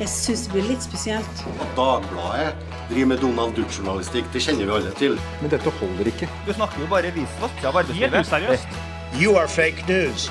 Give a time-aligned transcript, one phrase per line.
[0.00, 1.42] Jeg syns det blir litt spesielt.
[1.60, 2.54] At Dagbladet
[2.88, 5.18] driver med Donald Duck-journalistikk, det kjenner vi alle til.
[5.42, 6.28] Men dette holder ikke.
[6.46, 8.16] Du snakker jo bare visvask av arbeidslivet.
[8.16, 8.80] Helt useriøst.
[9.20, 10.30] You are fake news.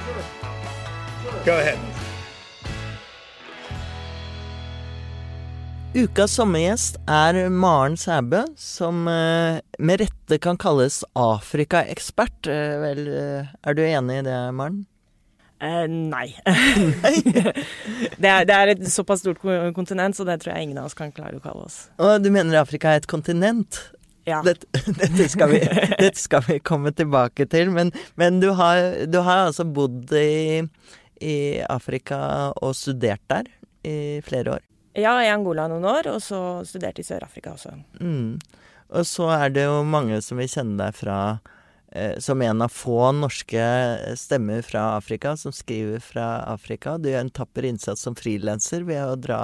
[1.46, 1.78] Go ahead.
[5.94, 12.46] Ukas sommergjest er Maren Sæbø, som eh, med rette kan kalles Afrikaekspert.
[12.46, 14.84] Eh, vel, eh, er du enig i det, Maren?
[15.60, 16.30] Eh, nei.
[18.18, 19.42] det, er, det er et såpass stort
[19.76, 21.82] kontinent, så det tror jeg ingen av oss kan klare å kalle oss.
[22.00, 23.82] Og du mener Afrika er et kontinent?
[24.30, 24.40] Ja.
[24.46, 24.68] Dette,
[25.02, 25.60] dette, skal vi,
[26.04, 30.64] dette skal vi komme tilbake til, men, men du, har, du har altså bodd i,
[31.20, 31.36] i
[31.68, 32.22] Afrika
[32.56, 33.52] og studert der
[33.84, 34.66] i flere år.
[35.00, 37.76] Ja, i Angola noen år, og så studerte i Sør-Afrika også.
[38.02, 38.40] Mm.
[38.90, 41.20] Og så er det jo mange som vil kjenne deg fra
[42.22, 43.64] som en av få norske
[44.20, 47.00] stemmer fra Afrika, som skriver fra Afrika.
[47.02, 49.42] Du gjør en tapper innsats som frilanser ved å dra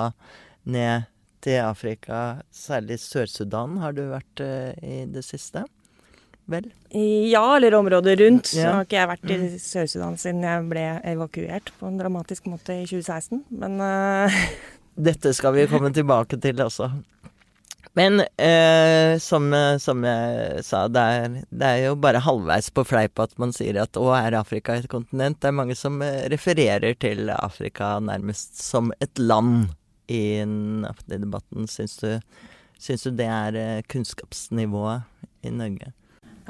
[0.70, 1.08] ned
[1.46, 5.66] til Afrika, særlig Sør-Sudan har du vært eh, i det siste.
[6.50, 6.68] Vel?
[7.30, 8.52] Ja, eller området rundt.
[8.54, 8.74] Så Ja.
[8.78, 12.86] har ikke jeg vært i Sør-Sudan siden jeg ble evakuert på en dramatisk måte i
[12.86, 13.44] 2016.
[13.50, 14.42] Men uh...
[15.10, 16.92] Dette skal vi komme tilbake til også.
[17.96, 19.48] Men eh, som,
[19.80, 23.80] som jeg sa, det er, det er jo bare halvveis på fleip at man sier
[23.80, 25.40] at å, er Afrika et kontinent?
[25.40, 29.70] Det er mange som eh, refererer til Afrika nærmest som et land
[30.12, 31.70] i den debatten.
[31.72, 32.20] Syns du,
[32.76, 35.94] syns du det er eh, kunnskapsnivået i Norge?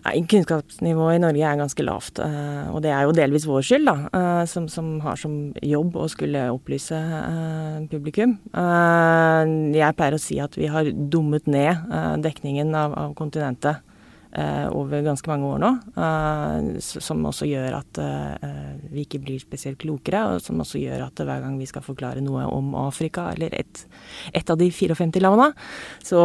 [0.06, 3.88] Nei, Kunnskapsnivået i Norge er ganske lavt, eh, og det er jo delvis vår skyld,
[3.90, 5.34] da, eh, som, som har som
[5.66, 8.36] jobb å skulle opplyse eh, publikum.
[8.54, 11.90] Jeg pleier å si at vi har dummet ned
[12.22, 13.82] dekningen av, av kontinentet
[14.76, 19.80] over ganske mange år nå, eh, som også gjør at eh, vi ikke blir spesielt
[19.82, 23.56] klokere, og som også gjør at hver gang vi skal forklare noe om Afrika, eller
[23.56, 23.86] et,
[24.36, 25.52] et av de 54 landene,
[26.04, 26.22] så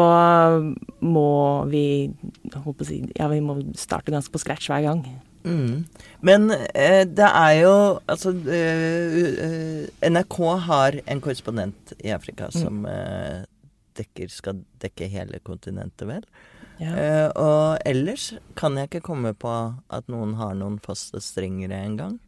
[1.00, 1.30] må
[1.70, 1.86] vi
[2.86, 5.05] si, ja, vi må starte ganske på scratch hver gang.
[5.45, 5.84] Mm.
[6.20, 7.73] Men eh, det er jo
[8.13, 10.36] Altså eh, eh, NRK
[10.67, 13.46] har en korrespondent i Afrika som eh,
[13.96, 16.27] dekker, skal dekke hele kontinentet, vel?
[16.80, 16.95] Ja.
[16.96, 19.52] Eh, og ellers kan jeg ikke komme på
[19.92, 22.18] at noen har noen faste strengere engang.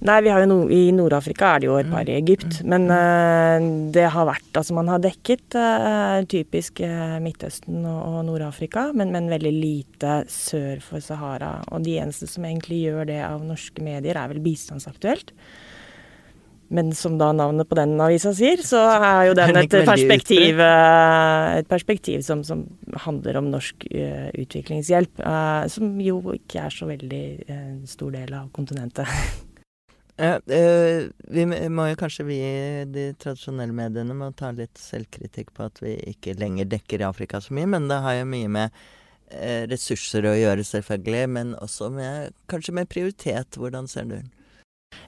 [0.00, 2.86] Nei, vi har jo no, i Nord-Afrika er det jo et par i Egypt, men
[2.88, 3.60] uh,
[3.92, 6.80] det har vært Altså man har dekket uh, typisk
[7.20, 11.58] Midtøsten og, og Nord-Afrika, men, men veldig lite sør for Sahara.
[11.74, 15.34] Og de eneste som egentlig gjør det av norske medier, er vel Bistandsaktuelt.
[16.70, 21.46] Men som da navnet på den avisa sier, så er jo den et perspektiv, eh,
[21.58, 22.62] et perspektiv som, som
[23.06, 25.18] handler om norsk eh, utviklingshjelp.
[25.18, 27.24] eh, som jo ikke er så veldig
[27.90, 29.10] stor del av kontinentet.
[30.20, 32.34] Ja, vi må jo kanskje vi
[32.92, 37.54] de tradisjonelle mediene må ta litt selvkritikk på at vi ikke lenger dekker Afrika så
[37.56, 38.82] mye, men det har jo mye med
[39.72, 43.56] ressurser å gjøre, selvfølgelig, men også med kanskje med prioritet.
[43.56, 44.28] Hvordan ser du den?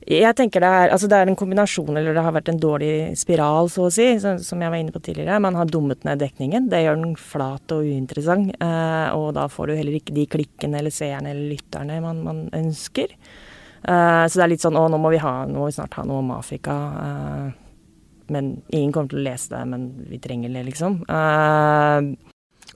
[0.03, 3.15] Jeg tenker det er, altså det er en kombinasjon, eller det har vært en dårlig
[3.19, 5.39] spiral, så å si, som, jeg var inne på tidligere.
[5.43, 6.67] Man har dummet ned dekningen.
[6.73, 8.51] Det gjør den flat og uinteressant.
[8.59, 12.43] Eh, og da får du heller ikke de klikkene eller seerne eller lytterne man, man
[12.59, 13.15] ønsker.
[13.15, 15.95] Eh, så det er litt sånn å, nå må vi, ha, nå må vi snart
[16.01, 16.77] ha noe om Afrika.
[17.07, 17.89] Eh,
[18.35, 21.03] men ingen kommer til å lese det, men vi trenger det, liksom.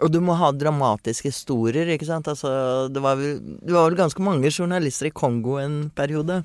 [0.05, 2.29] Og du må ha dramatiske historier, ikke sant?
[2.29, 2.51] Altså,
[2.93, 6.43] det var vel, det var vel ganske mange journalister i Kongo en periode?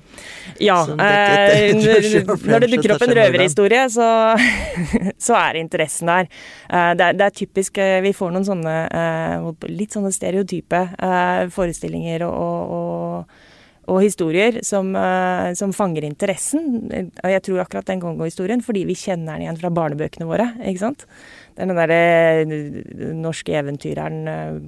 [0.62, 0.78] Ja.
[0.88, 2.24] Eh, det.
[2.24, 4.08] når, det dukker opp en røverhistorie, så,
[5.26, 6.30] så er interessen der.
[6.70, 10.82] Eh, det, er, det er typisk eh, Vi får noen sånne eh, litt sånne stereotype
[11.52, 13.40] forestillinger og, og,
[13.88, 16.86] og, historier som, eh, som fanger interessen.
[17.24, 20.50] Og jeg tror akkurat den Kongo-historien fordi vi kjenner den igjen fra barnebøkene våre.
[20.62, 21.06] ikke sant?
[21.56, 24.60] Det er den derre norske eventyreren eh,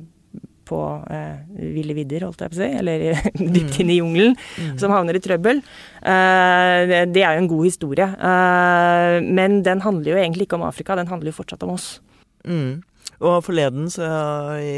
[0.64, 0.78] på
[1.12, 1.36] eh,
[1.76, 3.03] ville vidder, holdt jeg på å si, eller
[3.54, 4.34] dypt inne i jungelen,
[4.80, 5.60] som havner i trøbbel.
[6.00, 8.06] Eh, det- det er jo en god historie.
[8.16, 12.00] Eh, men den handler jo egentlig ikke om Afrika, den handler jo fortsatt om oss.
[12.48, 12.83] Mm.
[13.24, 14.04] Og forleden, så
[14.60, 14.74] i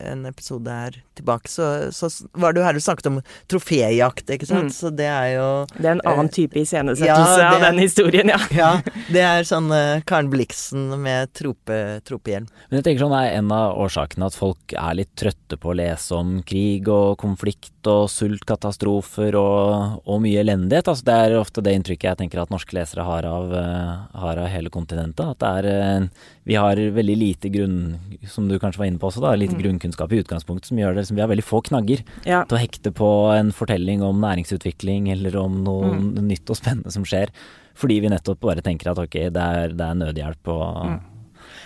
[0.00, 3.18] en episode her tilbake, så, så var du her og snakket om
[3.50, 4.70] troféjakt, ikke sant?
[4.70, 4.74] Mm.
[4.74, 8.40] Så det er jo Det er en annen type iscenesettelse ja, av den historien, ja.
[8.54, 8.70] Ja,
[9.12, 12.48] det er sånn uh, Karen Blixen med trope, tropehjelm.
[12.70, 15.78] Men jeg tenker sånn er en av årsakene at folk er litt trøtte på å
[15.78, 20.88] lese om krig og konflikt og sultkatastrofer og, og mye elendighet.
[20.90, 24.40] Altså det er ofte det inntrykket jeg tenker at norske lesere har av, eh, har
[24.42, 25.24] av hele kontinentet.
[25.34, 26.08] At det er eh,
[26.44, 27.96] Vi har veldig lite grunn,
[28.28, 29.62] som du kanskje var inne på også, da, lite Mm.
[29.62, 32.44] grunnkunnskap i utgangspunktet som gjør det liksom, vi har veldig få knagger Ja.
[32.44, 33.08] til å hekte på
[33.38, 37.28] en fortelling om næringsutvikling eller om noe nytt og spennende som skjer.
[37.74, 41.00] fordi vi nettopp bare tenker at ok, det er, det er nødhjelp og mm.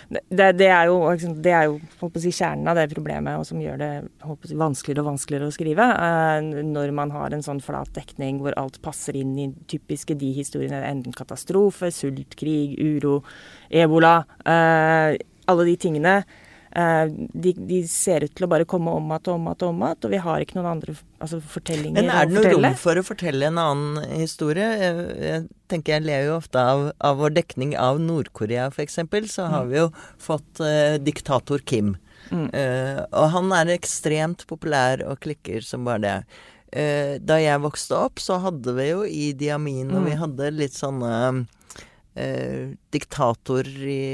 [0.09, 1.03] Det, det, er jo,
[1.45, 3.91] det er jo si, kjernen av det problemet, og som gjør det
[4.25, 5.85] si, vanskeligere og vanskeligere å skrive.
[5.85, 10.33] Eh, når man har en sånn flat dekning hvor alt passer inn i typiske de
[10.39, 10.81] historiene.
[10.89, 13.21] Enten katastrofe, sult, krig, uro,
[13.69, 14.23] ebola.
[14.49, 15.19] Eh,
[15.49, 16.19] alle de tingene
[16.69, 19.85] de, de, ser ut til å bare komme om igjen og om igjen og om
[19.87, 21.97] igjen, og vi har ikke noen andre altså, fortellinger.
[21.97, 24.67] Men er det noe rom for å fortelle en annen historie?
[24.83, 29.01] Jeg, jeg tenker jeg ler jo ofte av, av vår dekning av Nord-Korea, f.eks.
[29.33, 29.73] Så har mm.
[29.73, 29.89] vi jo
[30.23, 31.97] fått uh, diktator Kim.
[32.29, 32.49] Mm.
[32.53, 36.17] Uh, og han er ekstremt populær og klikker som bare det.
[36.69, 40.09] Uh, da jeg vokste opp, så hadde vi jo Idi Amin, og mm.
[40.11, 41.47] vi hadde litt sånne
[42.91, 44.07] diktatorer i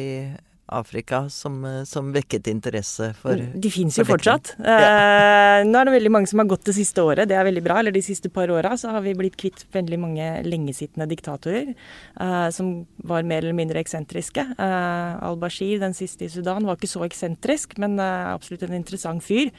[0.67, 4.55] Afrika som, eh, som, vekket interesse for mm, De fins jo fortsatt.
[4.59, 4.77] Ja.
[4.79, 7.63] Eh, nå er det veldig mange som har gått det siste året, det er veldig
[7.65, 7.79] bra.
[7.81, 12.49] Eller de siste par åra så har vi blitt kvitt veldig mange lengesittende diktatorer eh,
[12.55, 12.73] som
[13.05, 14.47] var mer eller mindre eksentriske.
[14.57, 19.25] Eh, Al-Bashir, den siste i Sudan, var ikke så eksentrisk, men eh, absolutt en interessant
[19.25, 19.53] fyr.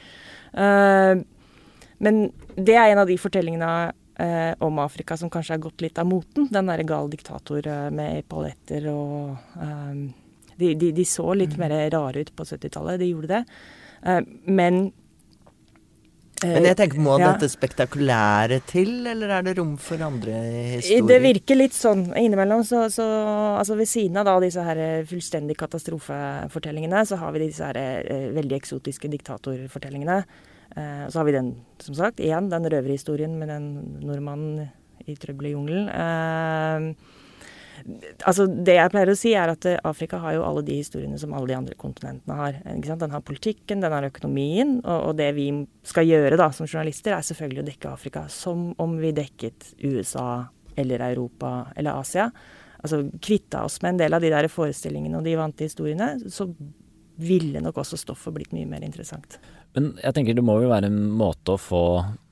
[0.52, 1.14] Eh,
[2.02, 2.20] men
[2.58, 3.70] det er en av de fortellingene
[4.64, 6.46] om Afrika som kanskje har gått litt av moten.
[6.48, 9.58] Den derre gal diktator med paljetter og
[10.60, 11.62] de, de, de så litt mm.
[11.64, 13.42] mer rare ut på 70-tallet, de gjorde det.
[14.06, 14.86] Uh, men
[16.44, 17.30] men jeg tenker, Må ja.
[17.32, 20.34] dette spektakulære til, eller er det rom for andre
[20.74, 21.06] historier?
[21.08, 22.60] Det virker litt sånn innimellom.
[22.66, 23.06] Så, så
[23.56, 28.28] altså Ved siden av da disse her fullstendig katastrofefortellingene, så har vi disse her eh,
[28.36, 30.18] veldig eksotiske diktatorfortellingene.
[30.76, 33.70] Eh, så har vi den, som sagt, igjen den røverhistorien med den
[34.04, 34.66] nordmannen
[35.08, 36.92] i trøbbel i jungelen.
[38.26, 41.18] Altså, det jeg pleier å si, er at eh, Afrika har jo alle de historiene
[41.20, 42.58] som alle de andre kontinentene har.
[42.86, 45.48] Den har politikken, den har økonomien, og, og, det vi
[45.86, 50.46] skal gjøre da som journalister, er selvfølgelig å dekke Afrika som om vi dekket USA
[50.76, 52.30] eller Europa eller Asia.
[52.82, 56.48] Altså kvitta oss med en del av de der forestillingene og de vante historiene, så
[57.16, 59.38] ville nok også stoffet blitt mye mer interessant.
[59.76, 61.84] Men jeg tenker det må jo være en måte å få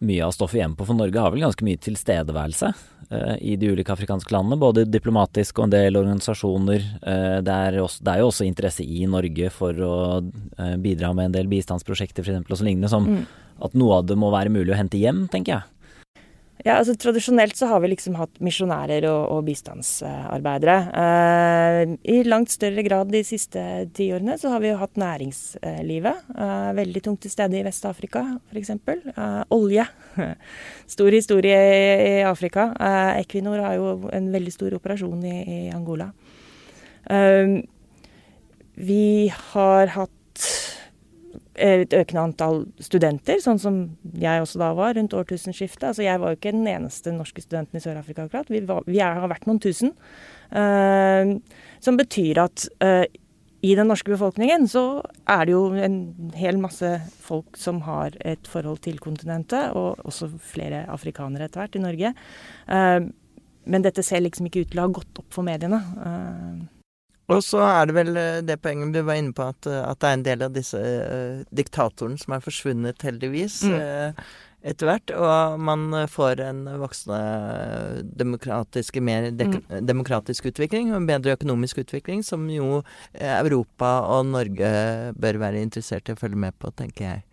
[0.05, 3.69] mye av stoffet hjem på, for Norge har vel ganske mye tilstedeværelse eh, i de
[3.69, 4.57] ulike afrikanske landene.
[4.63, 6.87] Både diplomatisk og en del organisasjoner.
[7.05, 11.13] Eh, det, er også, det, er jo også interesse i Norge for å eh, bidra
[11.13, 12.49] med en del bistandsprosjekter f.eks.
[12.49, 13.23] og så lignende, som mm.
[13.69, 15.74] at noe av det må være mulig å hente hjem, tenker jeg.
[16.63, 20.77] Ja, altså Tradisjonelt så har vi liksom hatt misjonærer og, og bistandsarbeidere.
[21.03, 23.61] Eh, I langt større grad de siste
[23.97, 26.31] ti årene så har vi jo hatt næringslivet.
[26.31, 28.23] Eh, veldig tungt til stede i Vest-Afrika
[28.53, 28.71] f.eks.
[28.71, 29.89] Eh, olje.
[30.95, 32.71] Stor historie i, i Afrika.
[32.79, 36.13] Eh, Equinor har jo en veldig stor operasjon i, i Angola.
[37.11, 37.59] Eh,
[38.79, 39.07] vi
[39.53, 40.15] har hatt
[41.55, 43.81] et økende antall studenter, sånn som
[44.19, 45.91] jeg også da var rundt årtusenskiftet.
[45.93, 48.51] Altså jeg var jo ikke den eneste norske studenten i Sør-Afrika akkurat.
[48.51, 49.95] Vi, var, vi har vært noen tusen.
[50.55, 51.39] Uh,
[51.83, 53.05] som betyr at uh,
[53.65, 55.99] i den norske befolkningen så er det jo en
[56.37, 56.89] hel masse
[57.25, 62.15] folk som har et forhold til kontinentet, og også flere afrikanere etter hvert i Norge.
[62.69, 63.09] Uh,
[63.65, 65.81] men dette ser liksom ikke ut til å ha gått opp for mediene.
[65.97, 66.74] Uh,
[67.33, 70.01] og så er det vel eh, det poenget du var inne på, at, eh, at
[70.01, 73.77] det er en del av disse uh, diktatorene som er forsvunnet, heldigvis, mm.
[73.81, 75.13] uh, etter hvert.
[75.17, 79.57] Og man får en voksende demokratisk, mer mm.
[79.89, 82.83] demokratisk utvikling, og en bedre økonomisk utvikling, som jo
[83.15, 84.75] Europa og Norge
[85.17, 87.25] bør være interessert i å følge med på, tenker jeg.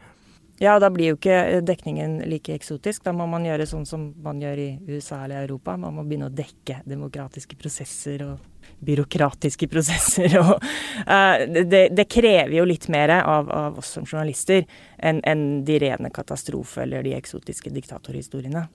[0.62, 3.02] Ja, da blir jo ikke dekningen like eksotisk.
[3.08, 5.74] Da må man gjøre sånn som man gjør i USA eller Europa.
[5.74, 10.36] Man må begynne å dekke demokratiske prosesser og byråkratiske prosesser.
[10.38, 10.62] Og,
[11.08, 14.68] uh, det, det, krever jo litt mer av, av oss som journalister
[15.02, 18.68] enn en de rene katastrofe- eller de eksotiske diktatorhistoriene.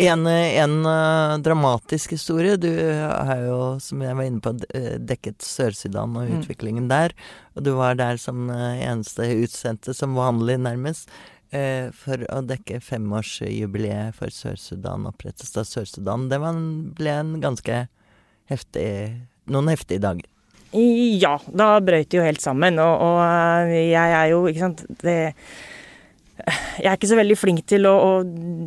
[0.00, 2.56] En, en uh, dramatisk historie.
[2.60, 6.40] Du har jo, som jeg var inne på, eh, dekket Sør-Sudan og mm.
[6.40, 7.14] utviklingen der.
[7.56, 11.10] Og du var der som eneste utsendte, som vanlig nærmest,
[12.00, 16.30] for å dekke femårsjubileet for Sør-Sudan, opprettelsen av Sør-Sudan.
[16.30, 16.56] Det var,
[16.96, 17.82] ble en ganske
[18.48, 18.86] heftig
[19.50, 20.28] noen heftige dager.
[20.72, 22.80] Ja, da brøyt det jo helt sammen.
[22.80, 23.20] Og, og,
[23.68, 25.18] eh, jeg er jo, ikke sant det,
[26.40, 28.12] Jeg er ikke så veldig flink til å, å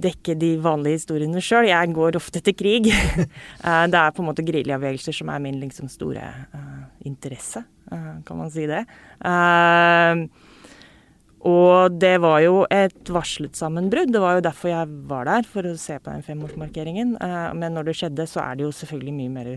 [0.02, 1.68] dekke de vanlige historiene sjøl.
[1.68, 2.92] Jeg går ofte til krig.
[3.66, 6.22] Eh, det er på en måte geriljabevegelser som er min liksom, store
[6.54, 8.84] uh, interesse, uh, kan man si det.
[9.26, 10.28] Uh,
[11.50, 14.12] og det var jo et varslet sammenbrudd.
[14.14, 17.16] Det var jo derfor jeg var der, for å se på den femårsmarkeringen.
[17.58, 19.52] men når det skjedde, så er det jo selvfølgelig mye mer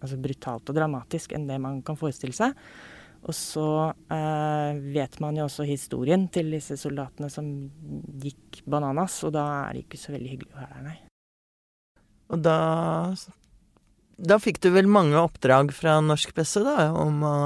[0.00, 2.56] altså brutalt og dramatisk enn det man kan forestille seg.
[3.22, 3.66] Og så
[4.10, 7.46] eh, vet man jo også historien til disse soldatene som
[8.22, 10.98] gikk bananas, og da er det ikke så veldig hyggelig å være der, nei.
[12.32, 12.58] Og da
[14.22, 17.36] da fikk du vel mange oppdrag fra norsk presse, da, om å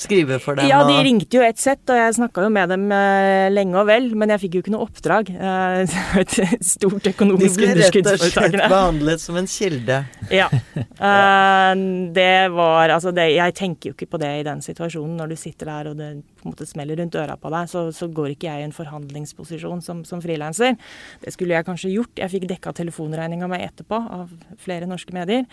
[0.00, 0.68] skrive for dem?
[0.70, 3.88] Ja, de ringte jo et sett, og jeg snakka jo med dem eh, lenge og
[3.88, 5.30] vel, men jeg fikk jo ikke noe oppdrag.
[6.24, 6.34] Et
[6.64, 8.06] stort økonomisk underskudd.
[8.06, 10.02] De ble rett og slett behandlet som en kilde.
[10.34, 10.48] Ja.
[10.50, 11.72] Eh,
[12.16, 15.16] det var Altså, det, jeg tenker jo ikke på det i den situasjonen.
[15.20, 16.10] Når du sitter der og det
[16.40, 18.74] på en måte smeller rundt øra på deg, så, så går ikke jeg i en
[18.76, 20.76] forhandlingsposisjon som, som frilanser.
[21.22, 22.18] Det skulle jeg kanskje gjort.
[22.20, 24.32] Jeg fikk dekka telefonregninga mi etterpå av
[24.62, 25.46] flere norske medier.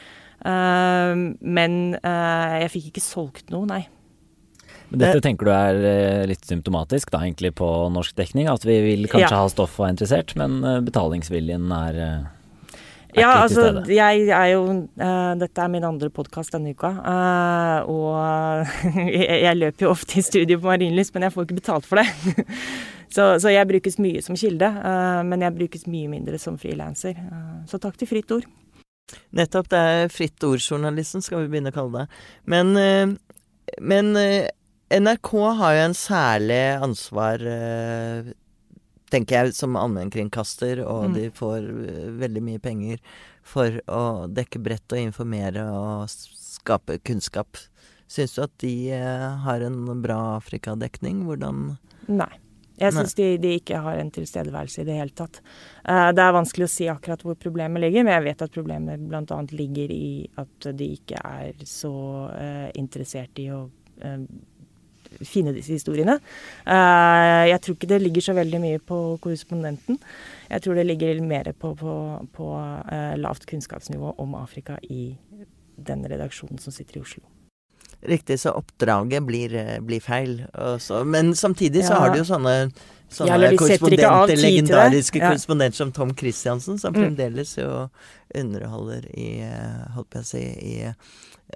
[0.45, 1.25] Eh,
[1.59, 3.83] men eh, jeg fikk ikke solgt noe, nei.
[4.91, 8.49] Men dette tenker du er eh, litt symptomatisk da egentlig på norsk dekning?
[8.51, 9.41] At vi vil kanskje Ja.
[9.45, 12.75] ha stoff og er interessert, men eh, betalingsviljen er, eh,
[13.15, 16.91] er Ja, ikke altså, jeg er jo uh, Dette er min andre podkast denne uka.
[16.99, 18.67] Uh, og
[19.15, 22.03] jeg, jeg løper jo ofte i studio på Marienlyst, men jeg får ikke betalt for
[22.03, 22.07] det.
[23.15, 27.15] så, så jeg brukes mye som kilde, uh, men jeg brukes mye mindre som frilanser.
[27.15, 28.47] Eh, så takk til Fritt Ord.
[29.35, 29.69] Nettopp.
[29.71, 32.21] Det er fritt ord-journalisten, skal vi begynne å kalle det.
[32.51, 33.13] Men, eh,
[33.81, 34.49] men eh,
[34.91, 38.31] NRK har jo en særlig ansvar, eh,
[39.11, 41.13] tenker jeg, som allmennkringkaster, og Mm.
[41.13, 42.99] de får eh, veldig mye penger
[43.41, 47.57] for å dekke brett og informere og skape kunnskap.
[48.07, 51.23] Syns du at de eh, har en bra Afrikadekning?
[51.23, 52.31] Hvordan Nei.
[52.77, 55.39] Jeg syns de, de ikke har en tilstedeværelse i det hele tatt.
[55.85, 59.41] Det er vanskelig å si akkurat hvor problemet ligger, men jeg vet at problemet bl.a.
[59.51, 61.93] ligger i at de ikke er så
[62.73, 63.69] interessert i å
[65.19, 66.19] finne disse historiene.
[66.65, 69.99] Eh, jeg tror ikke det ligger så veldig mye på korrespondenten.
[70.49, 71.95] Jeg tror det ligger mer på, på,
[72.33, 72.47] på
[72.91, 75.17] eh, lavt kunnskapsnivå om Afrika i
[75.81, 77.23] den redaksjonen som sitter i Oslo.
[78.01, 80.45] Riktig, så oppdraget blir, eh, blir feil.
[80.53, 81.03] Også.
[81.05, 81.99] men samtidig så Ja.
[81.99, 82.71] har du jo sånne,
[83.11, 85.29] Ja, sånne av korrespondenter, legendariske Ja.
[85.29, 87.01] korrespondenter som Tom Christiansen, som Mm.
[87.15, 87.89] fremdeles jo
[88.33, 89.43] underholder i,
[89.93, 90.95] holdt på å si, i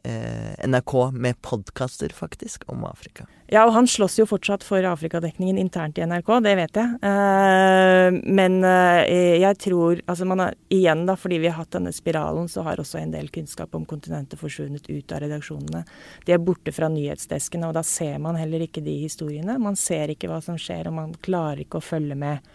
[0.03, 3.25] NRK med podkaster, faktisk, om Afrika.
[3.47, 6.95] Ja, og han slåss jo fortsatt for Afrikadekningen internt i NRK, det vet jeg.
[7.05, 11.93] Eh, men eh, jeg tror Altså man har igjen, da, fordi vi har hatt denne
[11.93, 15.83] spiralen, så har også en del kunnskap om kontinentet forsvunnet ut av redaksjonene.
[16.25, 19.59] De er borte fra nyhetsdeskene, og da ser man heller ikke de historiene.
[19.61, 22.53] Man ser ikke hva som skjer, og man klarer ikke å følge med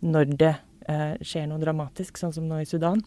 [0.00, 0.54] når det
[0.88, 3.04] eh, skjer noe dramatisk, sånn som nå i Sudan.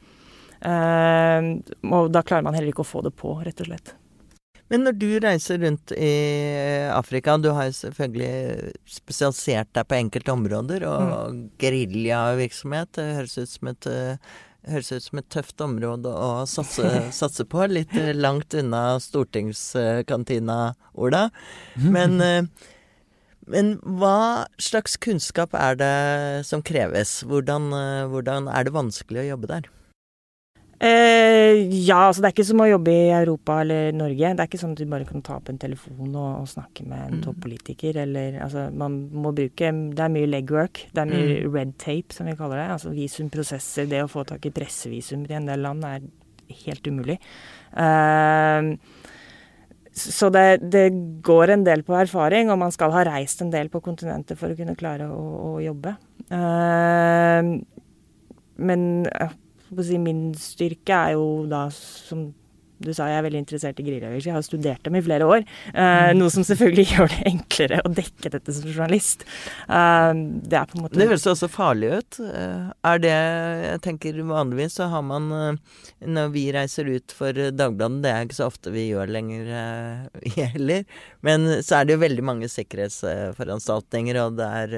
[0.63, 1.49] Eh,
[1.91, 3.93] og da klarer man heller ikke å få det på, rett og slett.
[4.71, 6.13] Men når du reiser rundt i
[6.95, 11.03] Afrika, du har jo selvfølgelig spesialisert deg på enkelte områder, og
[11.35, 11.43] Mm.
[11.61, 14.17] geriljavirksomhet det høres ut som et eh,
[14.63, 17.65] Høres ut som et tøft område å satse, satse på.
[17.67, 21.25] Litt eh, langt unna stortingskantina, Ola.
[21.75, 22.45] Men, eh,
[23.45, 27.25] men hva slags kunnskap er det som kreves?
[27.27, 29.67] Hvordan, eh, hvordan er det vanskelig å jobbe der?
[30.83, 34.33] Eh, ja, altså det er ikke som å jobbe i Europa eller Norge.
[34.35, 36.83] Det er ikke sånn at du bare kan ta opp en telefon og, og snakke
[36.89, 37.21] med en Mm.
[37.23, 40.81] toppolitiker, eller altså Man må bruke Det er mye legwork.
[40.93, 41.53] Det er mye Mm.
[41.53, 42.67] red tape, som vi kaller det.
[42.75, 43.87] Altså visumprosesser.
[43.87, 46.01] Det å få tak i pressevisum i en del land er
[46.65, 47.17] helt umulig.
[47.77, 48.75] Eh,
[49.93, 50.87] så det, det
[51.21, 54.49] går en del på erfaring, og man skal ha reist en del på kontinentet for
[54.49, 55.95] å kunne klare å, å jobbe.
[56.33, 57.61] Eh,
[58.57, 59.07] men
[59.81, 62.33] si, min styrke er jo da, som
[62.83, 64.25] du sa, jeg er veldig interessert i grilløyelser.
[64.27, 65.45] Jeg har studert dem i flere år.
[65.71, 69.23] eh, noe som selvfølgelig gjør det enklere å dekke dette som journalist.
[69.69, 70.11] Eh,
[70.43, 72.17] det er på en måte Det høres også farlig ut.
[72.19, 77.31] Eh, Er det Jeg tenker vanligvis så har man eh, Når vi reiser ut for
[77.31, 80.83] Dagbladet, det er ikke så ofte vi gjør lenger eh, heller,
[81.23, 84.75] men så er det jo veldig mange sikkerhetsforanstaltninger, og det er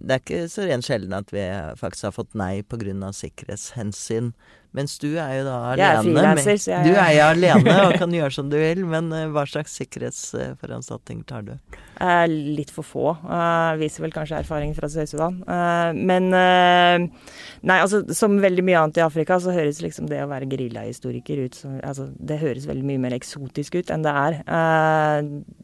[0.00, 1.44] det er ikke så rent sjelden at vi
[1.80, 3.12] faktisk har fått nei pga.
[3.12, 4.32] sikkerhetshensyn.
[4.72, 5.82] Mens du er jo da alene.
[5.82, 8.86] Jeg er frilanser, så jeg- Du er jo alene og kan gjøre som du vil,
[8.88, 11.52] men eh, hva slags sikkerhetsforanstaltninger tar du?
[12.00, 13.04] Eh, litt for få.
[13.20, 15.42] eh, viser vel kanskje erfaringen fra Sør-Sudan.
[15.44, 20.28] Eh, men Nei, altså som veldig mye annet i Afrika, så høres liksom det å
[20.30, 24.40] være geriljahistoriker ut som altså, Det høres veldig mye mer eksotisk ut enn det er.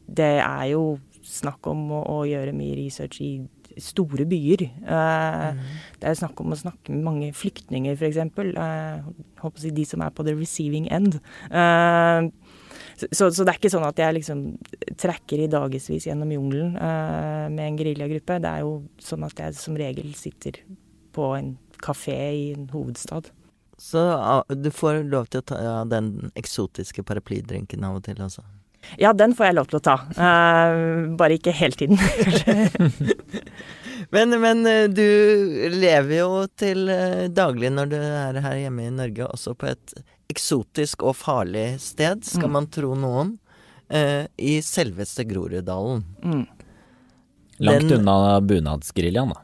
[0.07, 3.33] Det er jo snakk om å, å gjøre mye research i
[3.83, 4.65] store byer.
[4.69, 5.63] Eh,
[5.99, 8.21] Det er snakk om å snakke med mange flyktninger, f.eks.
[8.39, 9.09] Uh,
[9.43, 11.19] håper å si de som er på the receiving end.
[11.51, 12.29] Eh,
[12.99, 14.45] så, så det er ikke sånn at jeg liksom
[14.99, 18.39] trekker i dagevis gjennom jungelen uh, med en geriljagruppe.
[18.43, 20.61] Det er jo sånn at jeg som regel sitter
[21.15, 23.31] på en kafé i en hovedstad.
[23.79, 28.23] Så uh, du får lov til å ta ja, den eksotiske paraplydrinken av og til,
[28.23, 28.47] altså.
[28.99, 29.97] Ja, den får jeg lov til å ta.
[30.17, 32.55] Uh, bare ikke hele tiden, kanskje.
[34.11, 35.03] Men, men eh, du
[35.75, 39.93] lever jo til eh, daglig når du er her hjemme i Norge, også på et
[40.33, 42.55] eksotisk og farlig sted, skal Mm.
[42.55, 43.35] man tro noen,
[43.93, 46.07] uh, i selveste Groruddalen.
[46.25, 46.47] Mm.
[47.69, 49.43] Langt Den- unna bunadsgeriljaen, da.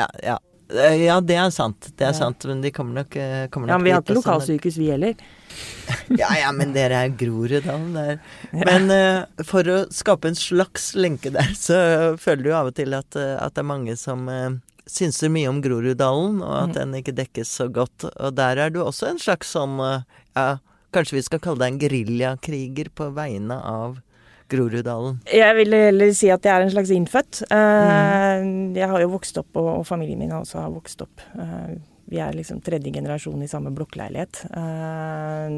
[0.00, 0.38] Ja, ja.
[0.72, 1.90] Eh, Ja, det er sant.
[1.96, 2.18] Det er Ja.
[2.18, 3.10] sant, men de kommer nok,
[3.50, 5.14] kommer nok Ja, men vi har ikke lokalsykehus, vi heller.
[6.08, 8.20] Ja, ja, men dere er Groruddalen der.
[8.52, 12.94] Men uh, for å skape en slags lenke der, så føler du av og til
[12.96, 14.50] at, eh, at det er mange som uh,
[14.88, 16.74] synser mye om Groruddalen, og at Mm.
[16.78, 18.04] den ikke dekkes så godt.
[18.18, 20.02] Og der er du også en slags sånn uh,
[20.34, 20.56] Ja,
[20.92, 23.98] kanskje vi skal kalle deg en geriljakriger på vegne av
[24.52, 25.20] Groruddalen.
[25.32, 27.44] Jeg vil heller si at jeg er en slags innfødt.
[27.50, 28.74] Mm.
[28.76, 31.24] Jeg har jo vokst opp, og, familien min har også vokst opp.
[31.40, 31.72] Eh,
[32.12, 34.44] vi er liksom tredje generasjon i samme blokkleilighet.
[34.52, 35.56] Eh,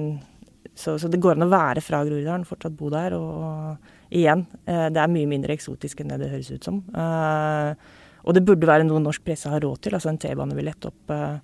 [0.75, 3.17] så, så det går an å være fra Groruddalen, fortsatt bo der.
[3.19, 6.81] Og, og igjen, eh, det er mye mindre eksotisk enn det det høres ut som.
[6.95, 11.13] Eh, og det burde være noe norsk presse har råd til, altså en T-banebillett opp
[11.15, 11.37] eh,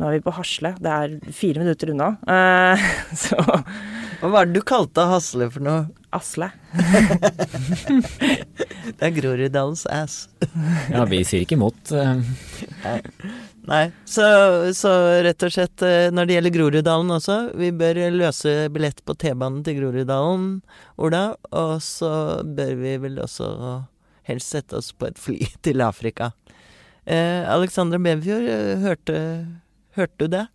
[0.00, 2.12] Nå er vi på Hasle, det er fire minutter unna.
[2.30, 2.84] Eh,
[3.24, 5.88] så Hva var det du kalte Hasle for noe?
[6.16, 6.48] Asle.
[8.98, 10.16] Det er Groruddalens ass.
[10.90, 11.92] Ja, vi sier ikke imot.
[11.94, 12.18] eh,
[13.70, 14.24] Nei, så,
[14.74, 14.90] så
[15.22, 19.62] rett og slett eh, når det gjelder Groruddalen også, vi bør løse billett på T-banen
[19.66, 20.48] til Groruddalen,
[20.98, 21.24] Ola.
[21.54, 22.10] Og så
[22.44, 23.50] bør vi vel også
[24.30, 26.32] helst sette oss på et fly til Afrika.
[27.06, 29.20] Eh, Alexandra Bevfjord, eh, hørte,
[29.98, 30.46] hørte du det?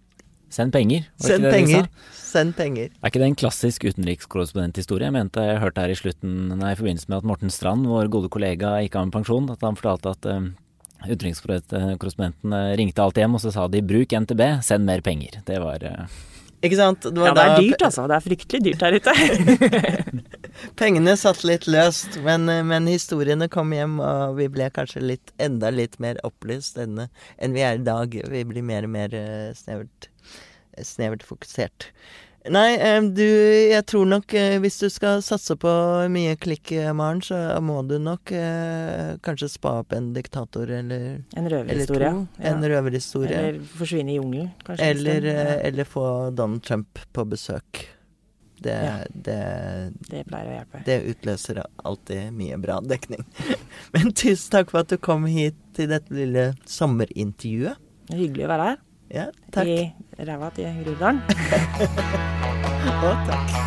[0.55, 1.07] Send penger.
[1.19, 1.87] Send penger.
[2.15, 2.91] Send penger.
[3.01, 5.09] Er ikke det en klassisk utenrikskorrespondenthistorie?
[5.09, 8.11] Jeg mente jeg hørte her i slutten, nei, i forbindelse med at Morten Strand, vår
[8.13, 10.47] gode kollega, gikk av med pensjon, at han fortalte at uh,
[11.09, 15.41] utenrikskorrespondenten eh, ringte alt hjem, og så sa de 'bruk NTB, send mer penger'.
[15.45, 16.07] Det var uh...
[16.63, 17.03] Ikke sant?
[17.03, 18.07] Det var Ja, det er da dyrt, altså.
[18.07, 19.13] Det er fryktelig dyrt her ute.
[20.79, 25.69] Pengene satt litt løst, men, men historiene kom hjem, og vi ble kanskje litt, enda
[25.69, 27.05] litt mer opplyst enn,
[27.37, 28.15] enn vi er i dag.
[28.31, 29.13] Vi blir mer og mer
[29.59, 30.09] snevert,
[30.83, 31.91] snevert fokusert.
[32.45, 35.71] Nei, eh, du, jeg tror nok eh, hvis du skal satse på
[36.13, 41.23] mye klikk, eh, Maren, så må du nok eh, kanskje spa opp en diktator eller,
[41.33, 42.11] En eller røverhistorie.
[42.13, 42.43] to.
[42.51, 43.39] En røverhistorie.
[43.39, 44.91] Eller forsvinne i jungelen, kanskje.
[44.91, 46.05] Eller, Ja, eller få
[46.37, 47.87] Donald Trump på besøk.
[48.61, 48.93] Det, Ja.
[49.09, 49.39] det,
[50.09, 50.83] det pleier å hjelpe.
[50.85, 53.25] det utløser alltid mye bra dekning.
[53.93, 57.75] Men tusen takk for at du kom hit til dette lille sommerintervjuet.
[58.05, 58.79] Det er hyggelig å være her.
[59.15, 59.67] Ja, takk.
[59.69, 61.21] I ræva til Groruddalen.
[63.05, 63.64] Og takk.